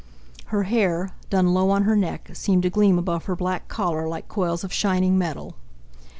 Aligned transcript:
Her 0.45 0.63
hair, 0.63 1.11
done 1.29 1.53
low 1.53 1.69
on 1.69 1.83
her 1.83 1.95
neck, 1.95 2.31
seemed 2.33 2.63
to 2.63 2.71
gleam 2.71 2.97
above 2.97 3.25
her 3.25 3.35
black 3.35 3.67
collar 3.67 4.07
like 4.07 4.27
coils 4.27 4.63
of 4.63 4.73
shining 4.73 5.15
metal. 5.15 5.53